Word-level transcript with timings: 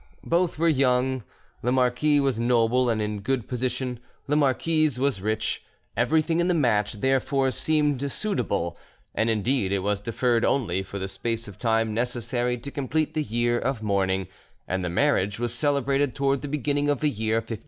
Both 0.25 0.57
were 0.57 0.67
young, 0.67 1.21
the 1.61 1.71
marquis 1.71 2.19
was 2.19 2.39
noble 2.39 2.89
and 2.89 2.99
in 3.03 3.19
a 3.19 3.21
good 3.21 3.47
position, 3.47 3.99
the 4.27 4.35
marquise 4.35 4.97
was 4.97 5.21
rich; 5.21 5.63
everything 5.95 6.39
in 6.39 6.47
the 6.47 6.55
match, 6.55 6.93
therefore, 7.01 7.51
seemed 7.51 8.11
suitable: 8.11 8.75
and 9.13 9.29
indeed 9.29 9.71
it 9.71 9.83
was 9.83 10.01
deferred 10.01 10.43
only 10.43 10.81
for 10.81 10.97
the 10.97 11.07
space 11.07 11.47
of 11.47 11.59
time 11.59 11.93
necessary 11.93 12.57
to 12.57 12.71
complete 12.71 13.13
the 13.13 13.21
year 13.21 13.59
of 13.59 13.83
mourning, 13.83 14.27
and 14.67 14.83
the 14.83 14.89
marriage 14.89 15.37
was 15.37 15.53
celebrated 15.53 16.15
towards 16.15 16.41
the 16.41 16.47
beginning 16.47 16.89
of 16.89 17.01
the 17.01 17.07
year 17.07 17.35
1558. 17.35 17.59